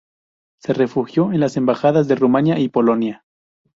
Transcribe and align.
Se 0.63 0.73
refugió 0.73 1.31
en 1.31 1.41
las 1.41 1.57
embajadas 1.57 2.07
de 2.07 2.15
Rumanía 2.15 2.57
y 2.57 2.69
Polonia. 2.69 3.23